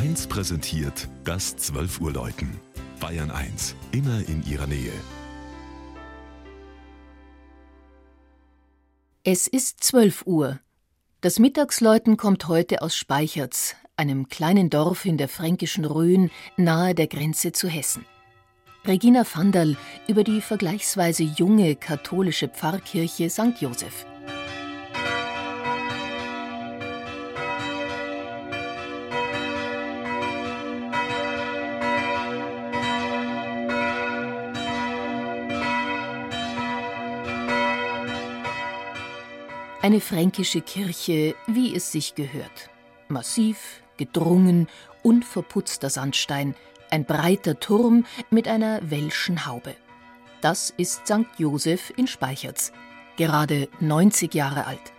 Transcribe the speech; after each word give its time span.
1 0.00 0.28
präsentiert 0.28 1.08
das 1.24 1.58
12 1.58 2.00
Uhr 2.00 2.10
Läuten. 2.10 2.58
Bayern 3.00 3.30
1, 3.30 3.74
immer 3.92 4.26
in 4.28 4.42
ihrer 4.46 4.66
Nähe. 4.66 4.94
Es 9.24 9.46
ist 9.46 9.84
12 9.84 10.22
Uhr. 10.24 10.58
Das 11.20 11.38
Mittagsläuten 11.38 12.16
kommt 12.16 12.48
heute 12.48 12.80
aus 12.80 12.96
Speicherts, 12.96 13.76
einem 13.94 14.30
kleinen 14.30 14.70
Dorf 14.70 15.04
in 15.04 15.18
der 15.18 15.28
fränkischen 15.28 15.84
Rhön 15.84 16.30
nahe 16.56 16.94
der 16.94 17.06
Grenze 17.06 17.52
zu 17.52 17.68
Hessen. 17.68 18.06
Regina 18.86 19.26
Vandal 19.30 19.76
über 20.08 20.24
die 20.24 20.40
vergleichsweise 20.40 21.24
junge 21.24 21.76
katholische 21.76 22.48
Pfarrkirche 22.48 23.28
St. 23.28 23.60
Joseph. 23.60 24.06
Eine 39.82 40.00
fränkische 40.02 40.60
Kirche, 40.60 41.34
wie 41.46 41.74
es 41.74 41.90
sich 41.90 42.14
gehört. 42.14 42.68
Massiv, 43.08 43.82
gedrungen, 43.96 44.68
unverputzter 45.02 45.88
Sandstein, 45.88 46.54
ein 46.90 47.06
breiter 47.06 47.58
Turm 47.58 48.04
mit 48.28 48.46
einer 48.46 48.80
welschen 48.90 49.46
Haube. 49.46 49.74
Das 50.42 50.74
ist 50.76 51.06
St. 51.06 51.24
Joseph 51.38 51.94
in 51.96 52.06
Speicherz, 52.06 52.72
gerade 53.16 53.68
90 53.80 54.34
Jahre 54.34 54.66
alt. 54.66 54.92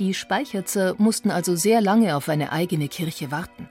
Die 0.00 0.14
Speicherzer 0.14 0.96
mussten 0.98 1.30
also 1.30 1.54
sehr 1.54 1.80
lange 1.80 2.16
auf 2.16 2.28
eine 2.28 2.50
eigene 2.50 2.88
Kirche 2.88 3.30
warten. 3.30 3.68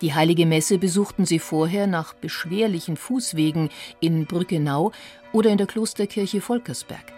Die 0.00 0.14
heilige 0.14 0.46
Messe 0.46 0.78
besuchten 0.78 1.26
sie 1.26 1.40
vorher 1.40 1.86
nach 1.86 2.14
beschwerlichen 2.14 2.96
Fußwegen 2.96 3.68
in 4.00 4.24
Brückenau 4.24 4.92
oder 5.32 5.50
in 5.50 5.58
der 5.58 5.66
Klosterkirche 5.66 6.40
Volkersberg. 6.40 7.17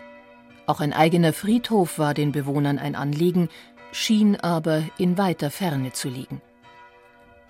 Auch 0.71 0.79
ein 0.79 0.93
eigener 0.93 1.33
Friedhof 1.33 1.99
war 1.99 2.15
den 2.15 2.31
Bewohnern 2.31 2.79
ein 2.79 2.95
Anliegen, 2.95 3.49
schien 3.91 4.37
aber 4.37 4.85
in 4.99 5.19
weiter 5.19 5.51
Ferne 5.51 5.91
zu 5.91 6.09
liegen. 6.09 6.41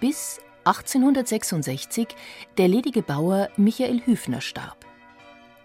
Bis 0.01 0.41
1866 0.65 2.09
der 2.57 2.69
ledige 2.69 3.03
Bauer 3.03 3.51
Michael 3.59 4.01
Hüfner 4.07 4.41
starb. 4.41 4.87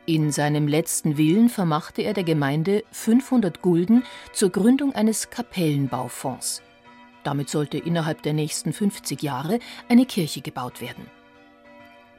In 0.05 0.33
seinem 0.33 0.67
letzten 0.67 1.17
Willen 1.17 1.47
vermachte 1.47 2.01
er 2.01 2.13
der 2.13 2.25
Gemeinde 2.25 2.83
500 2.91 3.61
Gulden 3.61 4.03
zur 4.33 4.49
Gründung 4.49 4.93
eines 4.93 5.29
Kapellenbaufonds. 5.29 6.61
Damit 7.23 7.47
sollte 7.49 7.77
innerhalb 7.77 8.21
der 8.21 8.33
nächsten 8.33 8.73
50 8.73 9.23
Jahre 9.23 9.59
eine 9.87 10.05
Kirche 10.05 10.41
gebaut 10.41 10.81
werden. 10.81 11.05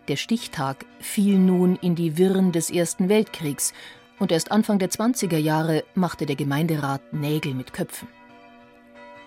Der 0.09 0.17
Stichtag 0.17 0.87
fiel 0.99 1.39
nun 1.39 1.77
in 1.77 1.95
die 1.95 2.17
Wirren 2.17 2.53
des 2.53 2.71
Ersten 2.71 3.11
Weltkriegs 3.11 3.75
und 4.19 4.33
erst 4.33 4.53
Anfang 4.53 4.79
der 4.79 4.91
20er 4.91 5.37
Jahre 5.37 5.85
machte 5.95 6.27
der 6.27 6.37
Gemeinderat 6.37 7.13
Nägel 7.13 7.55
mit 7.55 7.73
Köpfen. 7.73 8.09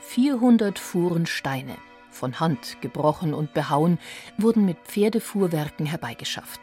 400 0.01 0.79
Fuhren 0.79 1.25
Steine, 1.25 1.75
von 2.09 2.39
Hand 2.39 2.77
gebrochen 2.81 3.33
und 3.33 3.53
behauen, 3.53 3.99
wurden 4.37 4.65
mit 4.65 4.77
Pferdefuhrwerken 4.85 5.85
herbeigeschafft. 5.85 6.61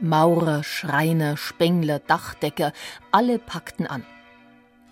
Maurer, 0.00 0.62
Schreiner, 0.62 1.36
Spengler, 1.36 1.98
Dachdecker, 1.98 2.72
alle 3.10 3.38
packten 3.38 3.86
an. 3.86 4.04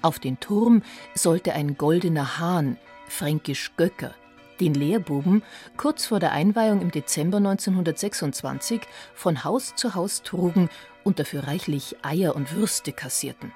Auf 0.03 0.19
den 0.19 0.39
Turm 0.41 0.83
sollte 1.15 1.53
ein 1.55 1.79
goldener 1.79 2.39
Hahn, 2.39 2.77
fränkisch 3.09 3.73
Göcker, 3.77 4.15
den 4.61 4.75
Lehrbuben 4.75 5.43
kurz 5.77 6.07
vor 6.07 6.21
der 6.21 6.33
Einweihung 6.33 6.81
im 6.81 6.91
Dezember 6.91 7.39
1926 7.39 8.83
von 9.15 9.45
Haus 9.45 9.75
zu 9.77 9.95
Haus 9.95 10.23
trugen 10.23 10.69
und 11.07 11.21
dafür 11.21 11.45
reichlich 11.45 11.97
Eier 12.03 12.35
und 12.35 12.55
Würste 12.55 12.93
kassierten. 12.93 13.53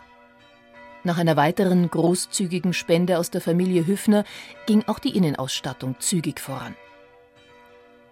Nach 1.03 1.19
einer 1.19 1.37
weiteren 1.37 1.91
großzügigen 1.91 2.72
Spende 2.72 3.19
aus 3.19 3.31
der 3.31 3.41
Familie 3.41 3.87
Hüffner 3.87 4.25
ging 4.66 4.84
auch 4.87 5.00
die 5.00 5.16
Innenausstattung 5.16 5.97
zügig 5.99 6.39
voran. 6.39 6.77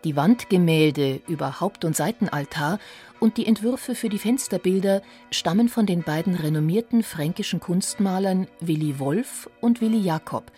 Die 0.05 0.17
Wandgemälde 0.17 1.21
über 1.29 1.61
Haupt- 1.61 1.85
und 1.85 1.95
Seitenaltar 1.95 2.79
und 3.21 3.37
die 3.37 3.47
Entwürfe 3.47 3.95
für 3.95 4.09
die 4.09 4.19
Fensterbilder 4.19 5.03
stammen 5.31 5.69
von 5.69 5.87
den 5.87 6.03
beiden 6.03 6.35
renommierten 6.35 7.03
fränkischen 7.03 7.61
Kunstmalern 7.61 8.49
Willi 8.61 8.99
Wolf 8.99 9.49
und 9.61 9.81
Willi 9.81 9.99
Jakob, 9.99 10.51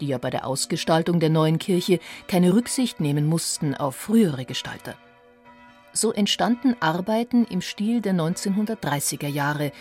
die 0.00 0.08
ja 0.08 0.18
bei 0.18 0.30
der 0.30 0.46
Ausgestaltung 0.46 1.20
der 1.20 1.30
neuen 1.30 1.58
Kirche 1.58 2.00
keine 2.28 2.54
Rücksicht 2.54 2.98
nehmen 2.98 3.26
mussten 3.26 3.74
auf 3.74 3.94
frühere 3.94 4.44
Gestalter. 4.44 4.96
So 5.94 6.12
entstanden 6.12 6.76
Arbeiten 6.80 7.46
im 7.46 7.60
Stil 7.60 8.00
der 8.00 8.14
1930er 8.14 9.28
Jahre, 9.28 9.72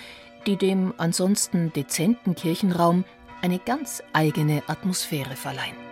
die 0.46 0.58
dem 0.58 0.94
ansonsten 0.98 1.74
dezenten 1.74 2.36
Kirchenraum 2.36 3.04
eine 3.42 3.60
ganz 3.60 4.04
eigene 4.14 4.64
Atmosphäre 4.68 5.36
verleihen. 5.36 5.83